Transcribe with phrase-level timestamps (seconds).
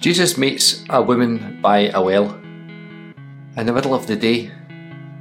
[0.00, 2.30] Jesus meets a woman by a well
[3.56, 4.50] in the middle of the day,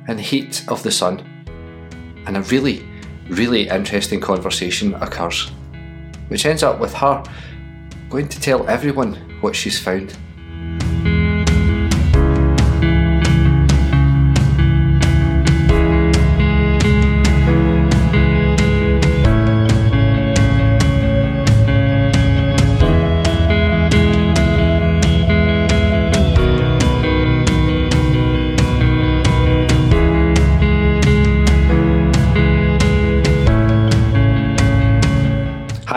[0.08, 1.20] in the heat of the sun,
[2.28, 2.85] and a really,
[3.30, 5.50] really interesting conversation occurs,
[6.27, 7.24] which ends up with her
[8.09, 10.16] going to tell everyone what she's found.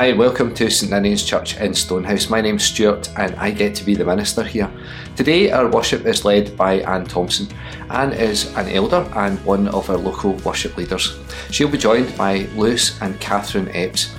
[0.08, 2.30] Hi, welcome to St Ninian's Church in Stonehouse.
[2.30, 4.70] My name's Stuart and I get to be the minister here.
[5.16, 7.46] Today, our worship is led by Anne Thompson.
[7.90, 11.18] Anne is an elder and one of our local worship leaders.
[11.50, 14.16] She'll be joined by Lewis and Catherine Epps.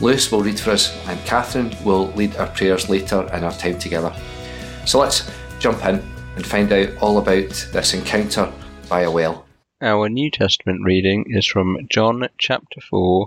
[0.00, 3.80] Lewis will read for us and Catherine will lead our prayers later in our time
[3.80, 4.14] together.
[4.86, 5.96] So let's jump in
[6.36, 8.48] and find out all about this encounter
[8.88, 9.44] by a well.
[9.80, 13.26] Our New Testament reading is from John chapter 4,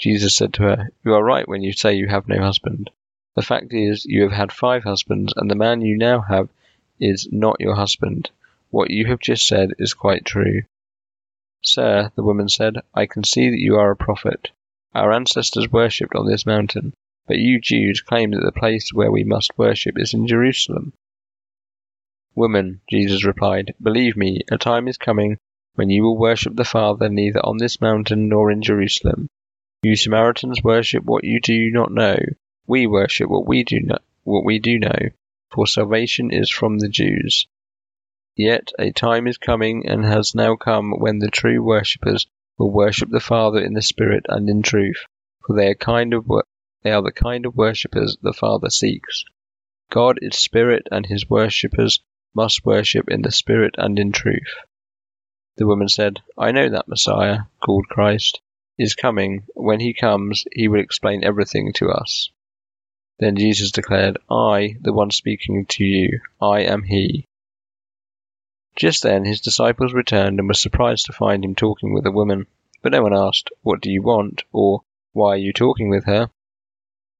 [0.00, 2.90] Jesus said to her, You are right when you say you have no husband.
[3.36, 6.48] The fact is, you have had five husbands, and the man you now have
[6.98, 8.30] is not your husband.
[8.70, 10.62] What you have just said is quite true.
[11.62, 14.50] Sir, the woman said, I can see that you are a prophet.
[14.94, 16.94] Our ancestors worshipped on this mountain,
[17.26, 20.94] but you Jews claim that the place where we must worship is in Jerusalem.
[22.34, 25.36] Woman, Jesus replied, believe me, a time is coming
[25.74, 29.28] when you will worship the Father neither on this mountain nor in Jerusalem.
[29.82, 32.18] You Samaritans worship what you do not know.
[32.66, 35.08] We worship what we do know, what we do know,
[35.50, 37.46] for salvation is from the Jews.
[38.36, 42.26] Yet a time is coming and has now come when the true worshippers
[42.58, 45.02] will worship the Father in the Spirit and in truth,
[45.46, 46.30] for they are kind of
[46.82, 49.24] they are the kind of worshippers the Father seeks.
[49.90, 52.00] God is spirit, and his worshippers
[52.34, 54.54] must worship in the Spirit and in truth.
[55.56, 58.42] The woman said, I know that Messiah, called Christ,
[58.80, 59.44] is coming.
[59.54, 62.30] When he comes, he will explain everything to us.
[63.18, 67.26] Then Jesus declared, I, the one speaking to you, I am he.
[68.76, 72.46] Just then his disciples returned and were surprised to find him talking with a woman.
[72.82, 74.44] But no one asked, What do you want?
[74.52, 74.80] or
[75.12, 76.30] Why are you talking with her?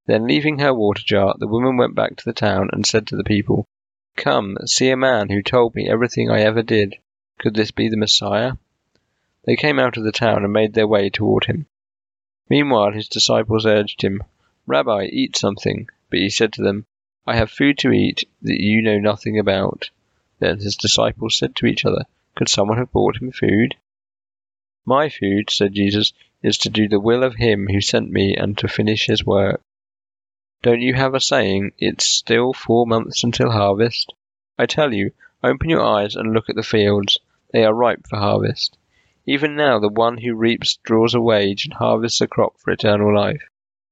[0.06, 3.16] Then, leaving her water jar, the woman went back to the town and said to
[3.16, 3.66] the people,
[4.16, 6.96] Come, see a man who told me everything I ever did.
[7.38, 8.54] Could this be the Messiah?
[9.44, 11.66] They came out of the town and made their way toward him.
[12.48, 14.22] Meanwhile his disciples urged him,
[14.66, 15.88] Rabbi, eat something.
[16.10, 16.84] But he said to them,
[17.26, 19.90] I have food to eat that you know nothing about.
[20.40, 22.04] Then his disciples said to each other,
[22.34, 23.76] Could someone have brought him food?
[24.84, 26.12] My food, said Jesus,
[26.42, 29.62] is to do the will of him who sent me and to finish his work.
[30.62, 34.12] Don't you have a saying, It's still four months until harvest?
[34.58, 35.12] I tell you,
[35.42, 37.18] open your eyes and look at the fields.
[37.52, 38.76] They are ripe for harvest.
[39.30, 43.14] Even now the one who reaps draws a wage and harvests a crop for eternal
[43.14, 43.44] life,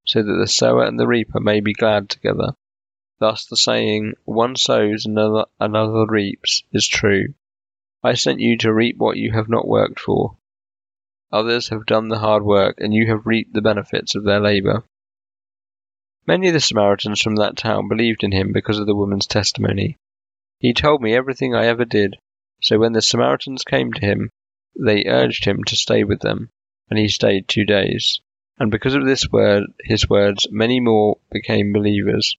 [0.04, 2.54] so that the sower and the reaper may be glad together.
[3.20, 7.34] Thus the saying, one sows another, another reaps, is true.
[8.02, 10.36] I sent you to reap what you have not worked for.
[11.30, 14.82] Others have done the hard work, and you have reaped the benefits of their labor.
[16.26, 19.98] Many of the Samaritans from that town believed in him because of the woman's testimony.
[20.58, 22.16] He told me everything I ever did.
[22.60, 24.30] So when the Samaritans came to him,
[24.78, 26.50] they urged him to stay with them,
[26.88, 28.20] and he stayed two days.
[28.58, 32.36] And because of this word, his words, many more became believers.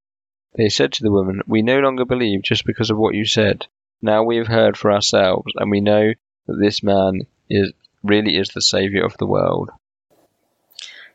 [0.56, 3.68] They said to the woman, We no longer believe just because of what you said.
[4.02, 6.14] Now we have heard for ourselves, and we know
[6.48, 9.70] that this man is really is the Saviour of the world.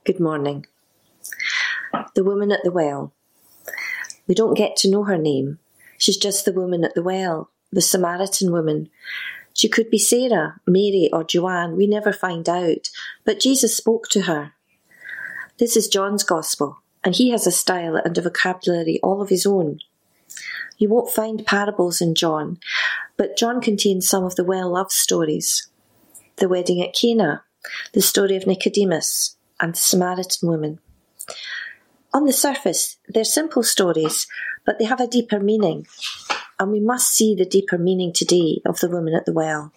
[0.05, 0.67] Good morning.
[2.15, 3.12] The woman at the well.
[4.26, 5.59] We don't get to know her name.
[5.99, 8.91] She's just the woman at the well, the Samaritan woman.
[9.55, 11.77] She could be Sarah, Mary, or Joanne.
[11.77, 12.91] We never find out.
[13.25, 14.53] But Jesus spoke to her.
[15.59, 19.47] This is John's Gospel, and he has a style and a vocabulary all of his
[19.47, 19.79] own.
[20.77, 22.59] You won't find parables in John,
[23.17, 25.69] but John contains some of the well loved stories.
[26.37, 27.45] The wedding at Cana,
[27.93, 30.81] the story of Nicodemus, and the Samaritan woman.
[32.12, 34.27] On the surface, they're simple stories,
[34.67, 35.87] but they have a deeper meaning,
[36.64, 39.70] and we must see the deeper meaning today of the woman at the well.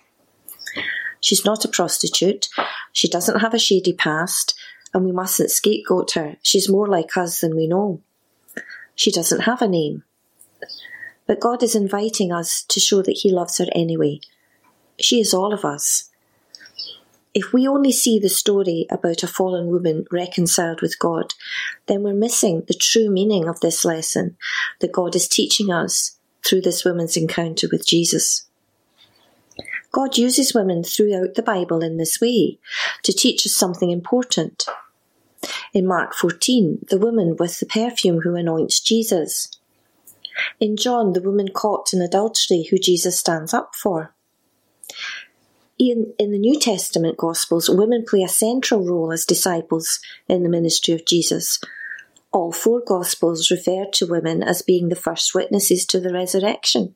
[1.20, 2.48] She's not a prostitute,
[2.94, 4.58] she doesn't have a shady past,
[4.94, 6.38] and we mustn't scapegoat her.
[6.42, 8.00] She's more like us than we know.
[8.96, 10.06] She doesn't have a name.
[11.26, 14.22] But God is inviting us to show that He loves her anyway.
[14.98, 16.10] She is all of us.
[17.34, 21.34] If we only see the story about a fallen woman reconciled with God,
[21.88, 24.38] then we're missing the true meaning of this lesson
[24.80, 26.17] that God is teaching us
[26.48, 28.48] through this woman's encounter with Jesus.
[29.92, 32.60] God uses women throughout the Bible in this way
[33.04, 34.66] to teach us something important.
[35.74, 39.50] In Mark 14, the woman with the perfume who anoints Jesus.
[40.60, 44.14] In John, the woman caught in adultery who Jesus stands up for.
[45.80, 50.50] In, in the New Testament Gospels, women play a central role as disciples in the
[50.50, 51.60] ministry of Jesus.
[52.32, 56.94] All four Gospels refer to women as being the first witnesses to the resurrection.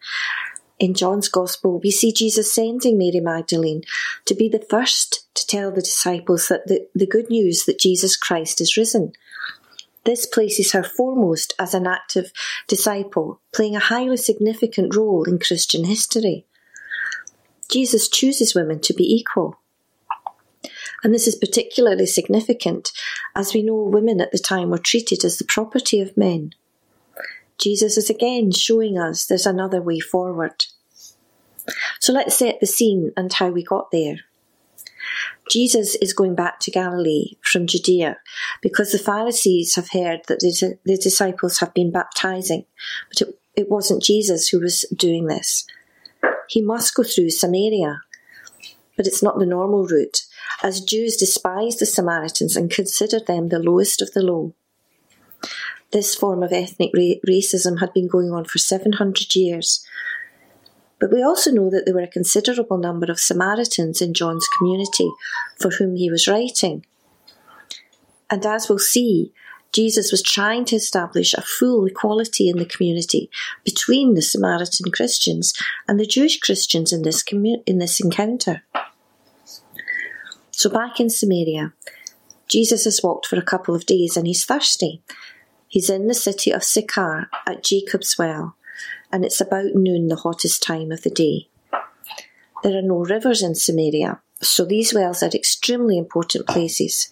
[0.78, 3.84] In John's Gospel, we see Jesus sending Mary Magdalene
[4.26, 8.18] to be the first to tell the disciples that the, the good news that Jesus
[8.18, 9.14] Christ is risen.
[10.04, 12.32] This places her foremost as an active
[12.68, 16.46] disciple, playing a highly significant role in Christian history.
[17.70, 19.61] Jesus chooses women to be equal.
[21.04, 22.92] And this is particularly significant
[23.36, 26.54] as we know women at the time were treated as the property of men.
[27.58, 30.66] Jesus is again showing us there's another way forward.
[32.00, 34.18] So let's set the scene and how we got there.
[35.50, 38.18] Jesus is going back to Galilee from Judea
[38.62, 42.66] because the Pharisees have heard that the, disciples have been baptizing,
[43.10, 45.66] but it, it wasn't Jesus who was doing this.
[46.48, 48.02] He must go through Samaria,
[48.96, 50.24] but it's not the normal route,
[50.64, 54.54] as Jews despised the Samaritans and considered them the lowest of the low.
[55.92, 59.86] This form of ethnic ra- racism had been going on for 700 years,
[61.00, 65.10] but we also know that there were a considerable number of Samaritans in John's community
[65.60, 66.86] for whom he was writing.
[68.30, 69.34] And as we'll see,
[69.74, 73.30] Jesus was trying to establish a full equality in the community
[73.64, 75.54] between the Samaritan Christians
[75.88, 78.64] and the Jewish Christians in this, commu- in this encounter.
[80.62, 81.74] So, back in Samaria,
[82.48, 85.02] Jesus has walked for a couple of days and he's thirsty.
[85.68, 88.56] He's in the city of Sychar at Jacob's well
[89.12, 91.48] and it's about noon, the hottest time of the day.
[92.62, 97.10] There are no rivers in Samaria, so these wells are extremely important places.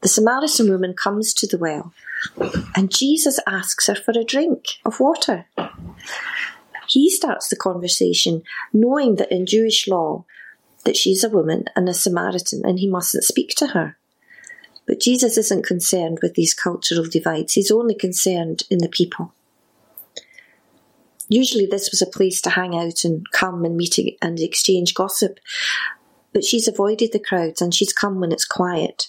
[0.00, 1.92] The Samaritan woman comes to the well,
[2.74, 5.44] and Jesus asks her for a drink of water.
[6.88, 10.24] He starts the conversation knowing that in Jewish law
[10.88, 13.98] that she's a woman and a Samaritan and he mustn't speak to her.
[14.86, 19.34] But Jesus isn't concerned with these cultural divides, he's only concerned in the people.
[21.28, 25.38] Usually, this was a place to hang out and come and meet and exchange gossip.
[26.32, 29.08] But she's avoided the crowds and she's come when it's quiet.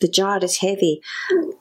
[0.00, 1.02] The jar is heavy,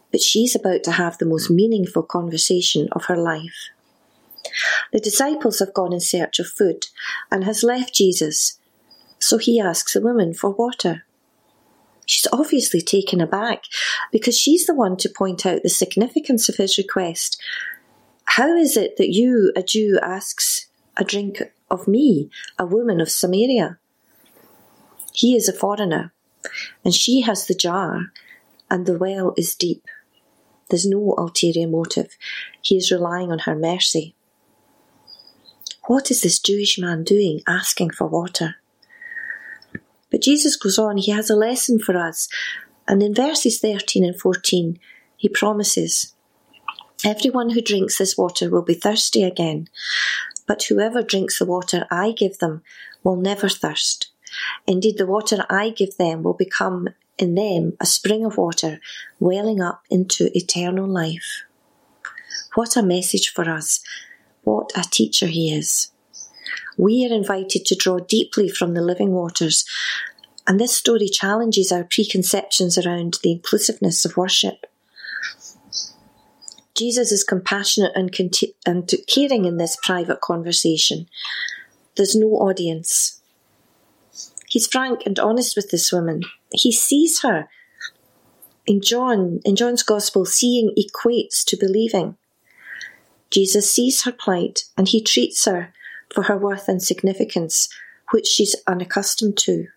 [0.09, 3.69] but she's about to have the most meaningful conversation of her life.
[4.91, 6.87] The disciples have gone in search of food
[7.29, 8.58] and has left Jesus,
[9.19, 11.05] so he asks the woman for water.
[12.05, 13.65] She's obviously taken aback
[14.11, 17.39] because she's the one to point out the significance of his request
[18.33, 23.09] how is it that you, a Jew, asks a drink of me, a woman of
[23.09, 23.79] Samaria?
[25.11, 26.13] He is a foreigner,
[26.85, 28.11] and she has the jar,
[28.69, 29.83] and the well is deep.
[30.69, 32.15] There's no ulterior motive.
[32.61, 34.13] He is relying on her mercy.
[35.87, 38.57] What is this Jewish man doing asking for water?
[40.09, 42.27] But Jesus goes on, he has a lesson for us,
[42.87, 44.79] and in verses 13 and 14,
[45.17, 46.13] he promises
[47.05, 49.69] Everyone who drinks this water will be thirsty again,
[50.45, 52.61] but whoever drinks the water I give them
[53.03, 54.11] will never thirst.
[54.67, 58.79] Indeed, the water I give them will become in them a spring of water
[59.19, 61.43] welling up into eternal life.
[62.55, 63.81] What a message for us.
[64.43, 65.91] What a teacher he is.
[66.79, 69.65] We are invited to draw deeply from the living waters,
[70.47, 74.65] and this story challenges our preconceptions around the inclusiveness of worship.
[76.75, 81.09] Jesus is compassionate and, conti- and caring in this private conversation.
[81.97, 83.21] There's no audience.
[84.47, 86.21] He's frank and honest with this woman.
[86.53, 87.49] He sees her.
[88.65, 92.15] In John, in John's Gospel, seeing equates to believing.
[93.31, 95.73] Jesus sees her plight and he treats her
[96.13, 97.69] for her worth and significance,
[98.11, 99.67] which she's unaccustomed to.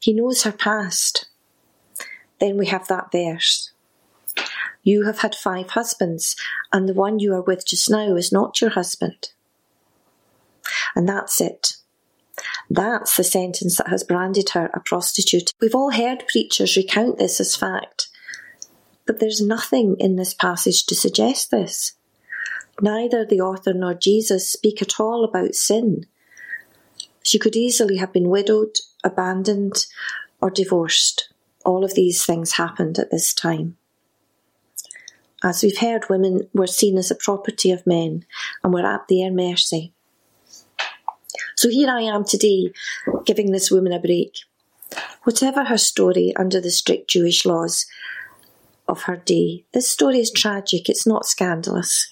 [0.00, 1.26] He knows her past.
[2.40, 3.70] Then we have that verse.
[4.82, 6.36] You have had five husbands,
[6.72, 9.30] and the one you are with just now is not your husband.
[10.94, 11.76] And that's it.
[12.68, 15.52] That's the sentence that has branded her a prostitute.
[15.60, 18.08] We've all heard preachers recount this as fact,
[19.06, 21.92] but there's nothing in this passage to suggest this.
[22.80, 26.06] Neither the author nor Jesus speak at all about sin.
[27.22, 29.86] She could easily have been widowed, abandoned,
[30.40, 31.32] or divorced.
[31.64, 33.76] All of these things happened at this time.
[35.42, 38.24] As we've heard, women were seen as the property of men
[38.62, 39.92] and were at their mercy.
[41.56, 42.72] So here I am today,
[43.24, 44.36] giving this woman a break.
[45.22, 47.86] Whatever her story under the strict Jewish laws
[48.88, 52.10] of her day, this story is tragic, it's not scandalous.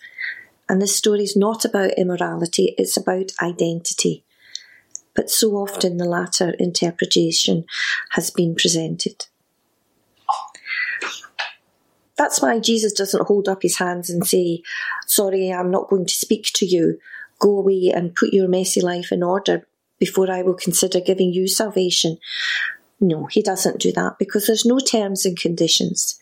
[0.72, 4.24] And this story is not about immorality, it's about identity.
[5.14, 7.66] But so often the latter interpretation
[8.12, 9.26] has been presented.
[12.16, 14.62] That's why Jesus doesn't hold up his hands and say,
[15.06, 16.98] Sorry, I'm not going to speak to you.
[17.38, 19.66] Go away and put your messy life in order
[19.98, 22.16] before I will consider giving you salvation.
[22.98, 26.18] No, he doesn't do that because there's no terms and conditions.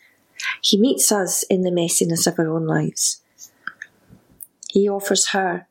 [0.61, 3.21] He meets us in the messiness of our own lives.
[4.71, 5.67] He offers her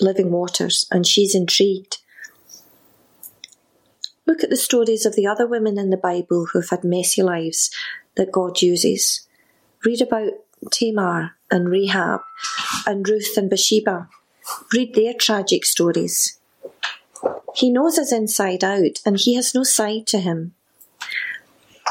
[0.00, 1.98] living waters, and she's intrigued.
[4.26, 7.22] Look at the stories of the other women in the Bible who have had messy
[7.22, 7.70] lives
[8.14, 9.28] that God uses.
[9.84, 10.32] Read about
[10.72, 12.22] Tamar and Rahab
[12.86, 14.08] and Ruth and Bathsheba.
[14.72, 16.38] Read their tragic stories.
[17.54, 20.54] He knows us inside out and he has no side to him.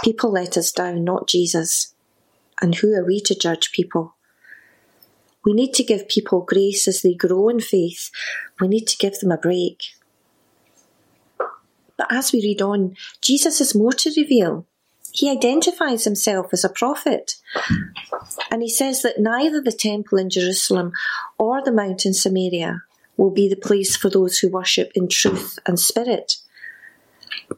[0.03, 1.93] People let us down, not Jesus.
[2.59, 4.15] And who are we to judge people?
[5.47, 8.11] We need to give people grace as they grow in faith.
[8.59, 9.81] We need to give them a break.
[11.97, 14.65] But as we read on, Jesus has more to reveal.
[15.13, 17.35] He identifies himself as a prophet.
[18.51, 20.91] And he says that neither the temple in Jerusalem
[21.37, 22.81] or the mount in Samaria
[23.15, 26.39] will be the place for those who worship in truth and spirit.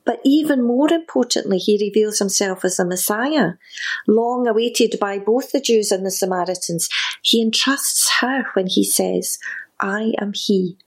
[0.06, 3.54] But even more importantly, he reveals himself as a Messiah,
[4.08, 6.90] long awaited by both the Jews and the Samaritans.
[7.22, 9.40] He entrusts her when he says,
[9.80, 10.78] I am he.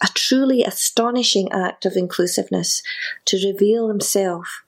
[0.00, 2.82] A truly astonishing act of inclusiveness
[3.26, 4.64] to reveal himself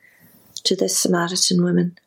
[0.63, 1.99] to this Samaritan woman.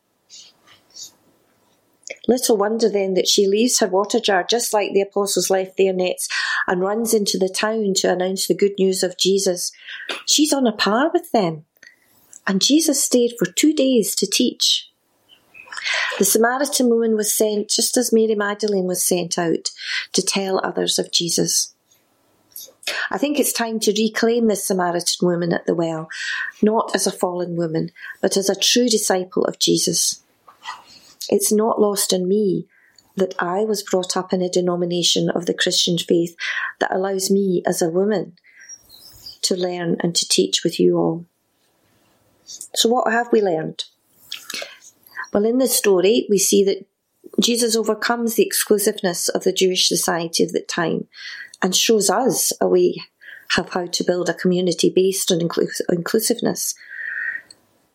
[2.28, 5.94] Little wonder then that she leaves her water jar just like the apostles left their
[5.94, 6.28] nets
[6.66, 9.72] and runs into the town to announce the good news of Jesus.
[10.26, 11.64] She's on a par with them.
[12.46, 14.90] And Jesus stayed for two days to teach.
[16.18, 19.70] The Samaritan woman was sent just as Mary Magdalene was sent out
[20.12, 21.74] to tell others of Jesus.
[23.10, 26.08] I think it's time to reclaim this Samaritan woman at the well,
[26.62, 30.22] not as a fallen woman, but as a true disciple of Jesus.
[31.28, 32.66] It's not lost on me
[33.16, 36.36] that I was brought up in a denomination of the Christian faith
[36.78, 38.36] that allows me as a woman
[39.42, 41.26] to learn and to teach with you all.
[42.44, 43.84] So, what have we learned?
[45.32, 46.86] Well, in this story, we see that
[47.40, 51.06] Jesus overcomes the exclusiveness of the Jewish society of that time
[51.62, 52.96] and shows us a way
[53.56, 56.74] of how to build a community based on inclusiveness.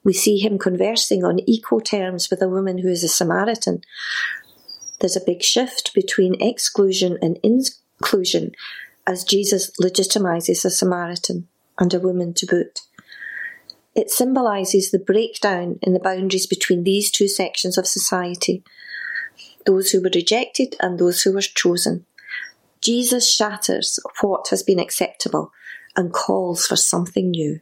[0.03, 3.81] We see him conversing on equal terms with a woman who is a Samaritan.
[4.99, 8.51] There's a big shift between exclusion and inclusion
[9.07, 11.47] as Jesus legitimizes a Samaritan
[11.79, 12.81] and a woman to boot.
[13.95, 18.63] It symbolizes the breakdown in the boundaries between these two sections of society
[19.65, 22.05] those who were rejected and those who were chosen.
[22.81, 25.51] Jesus shatters what has been acceptable
[25.95, 27.61] and calls for something new.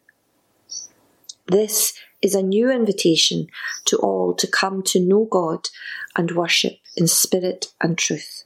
[1.48, 3.48] This is a new invitation
[3.86, 5.70] to all to come to know God
[6.16, 8.44] and worship in spirit and truth.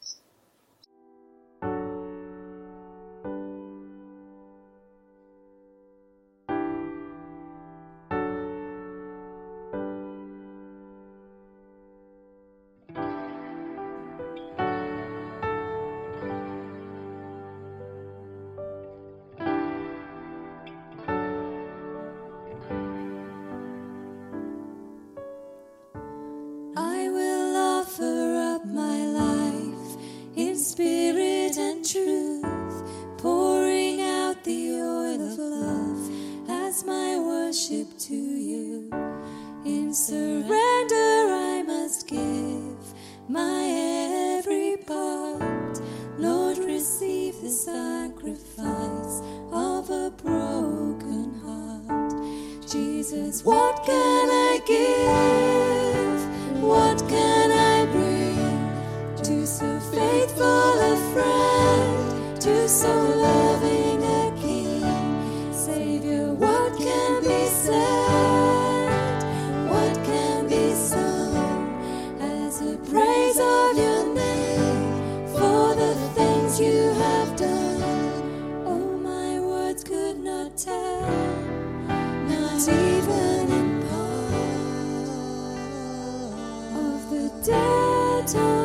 [37.75, 38.89] worship to you
[39.65, 40.24] in service.
[86.75, 87.29] of the
[88.27, 88.64] Time.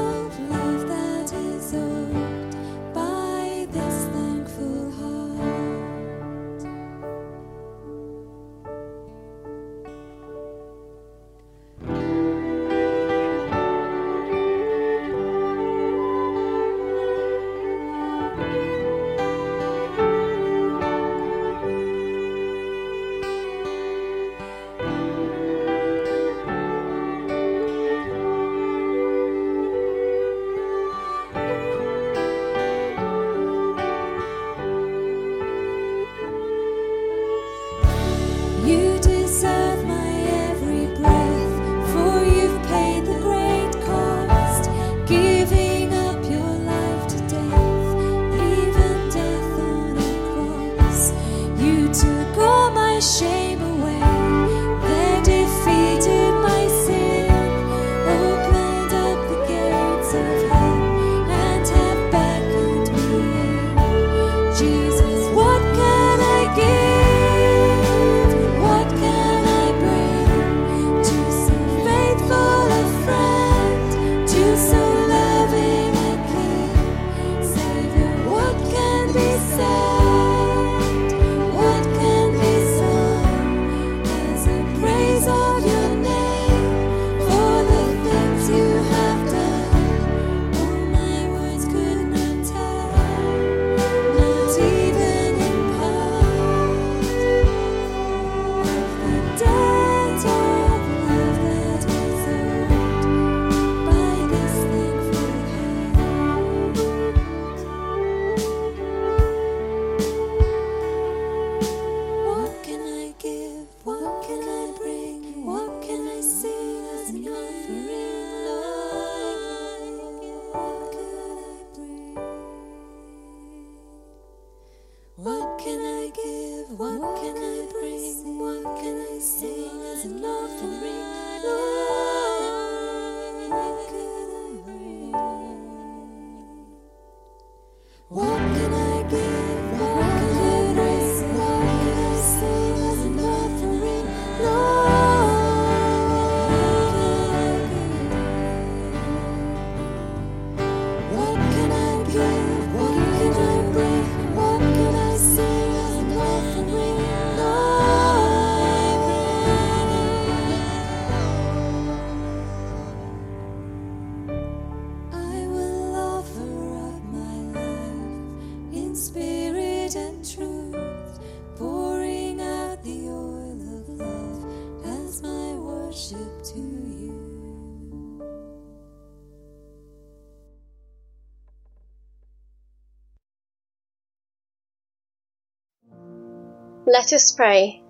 [186.86, 187.82] Let us pray.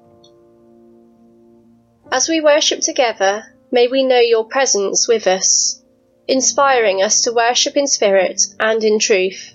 [2.10, 5.80] As we worship together, may we know your presence with us,
[6.26, 9.54] inspiring us to worship in spirit and in truth.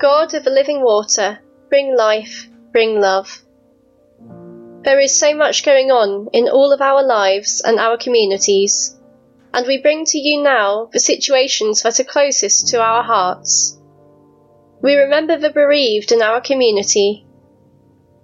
[0.00, 1.38] God of the living water,
[1.70, 3.40] bring life, bring love.
[4.82, 8.98] There is so much going on in all of our lives and our communities,
[9.54, 13.78] and we bring to you now the situations that are closest to our hearts.
[14.82, 17.23] We remember the bereaved in our community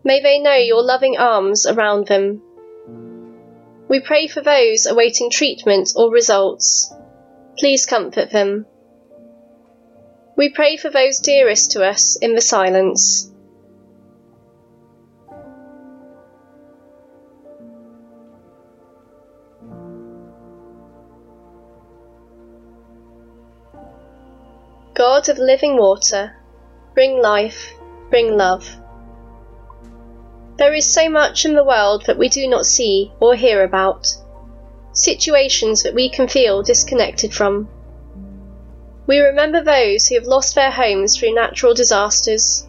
[0.02, 2.42] May they know your loving arms around them.
[3.88, 6.92] We pray for those awaiting treatment or results.
[7.58, 8.66] Please comfort them.
[10.36, 13.30] We pray for those dearest to us in the silence.
[24.94, 26.36] God of living water,
[26.94, 27.72] bring life,
[28.10, 28.66] bring love.
[30.60, 34.08] There is so much in the world that we do not see or hear about,
[34.92, 37.66] situations that we can feel disconnected from.
[39.06, 42.68] We remember those who have lost their homes through natural disasters.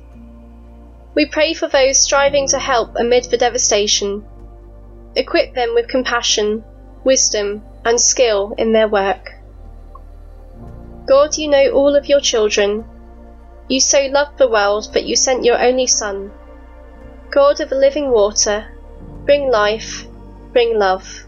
[1.15, 4.23] We pray for those striving to help amid the devastation.
[5.17, 6.63] Equip them with compassion,
[7.03, 9.33] wisdom, and skill in their work.
[11.07, 12.85] God, you know all of your children.
[13.67, 16.31] You so loved the world that you sent your only Son.
[17.31, 18.77] God of the living water,
[19.25, 20.05] bring life,
[20.51, 21.25] bring love.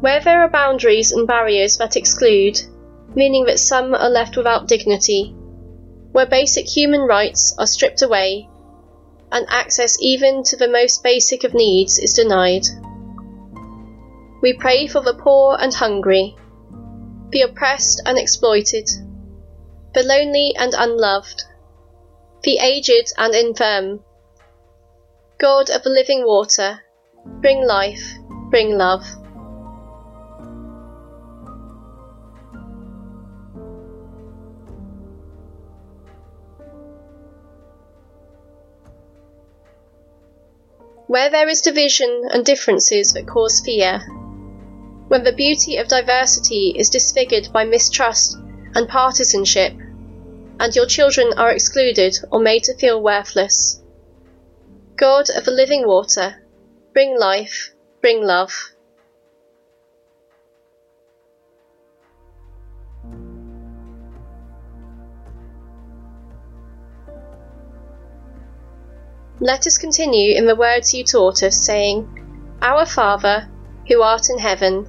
[0.00, 2.60] Where there are boundaries and barriers that exclude,
[3.16, 5.34] meaning that some are left without dignity,
[6.12, 8.48] where basic human rights are stripped away
[9.32, 12.64] and access even to the most basic of needs is denied.
[14.42, 16.36] We pray for the poor and hungry,
[17.30, 18.88] the oppressed and exploited,
[19.94, 21.42] the lonely and unloved,
[22.42, 24.04] the aged and infirm.
[25.38, 26.80] God of the living water,
[27.24, 28.14] bring life,
[28.50, 29.04] bring love.
[41.06, 44.04] Where there is division and differences that cause fear,
[45.08, 48.36] when the beauty of diversity is disfigured by mistrust
[48.74, 49.72] and partisanship,
[50.58, 53.80] and your children are excluded or made to feel worthless.
[54.96, 56.42] God of the living water,
[56.92, 58.72] bring life, bring love.
[69.38, 72.08] Let us continue in the words you taught us, saying,
[72.62, 73.50] Our Father,
[73.86, 74.88] who art in heaven,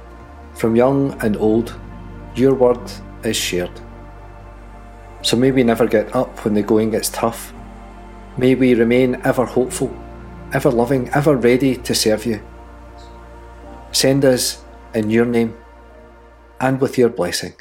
[0.61, 1.75] from young and old,
[2.35, 2.79] your word
[3.23, 3.81] is shared.
[5.23, 7.51] So may we never get up when the going gets tough.
[8.37, 9.91] May we remain ever hopeful,
[10.53, 12.41] ever loving, ever ready to serve you.
[13.91, 15.57] Send us in your name
[16.59, 17.53] and with your blessing.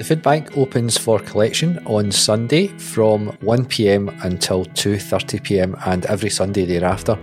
[0.00, 6.64] The food bank opens for collection on Sunday from 1pm until 2.30pm and every Sunday
[6.64, 7.18] thereafter.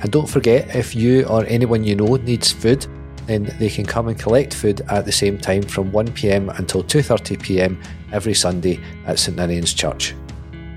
[0.00, 2.84] And don't forget, if you or anyone you know needs food,
[3.26, 7.80] then they can come and collect food at the same time from 1pm until 2.30pm
[8.10, 10.16] every Sunday at St Ninian's Church.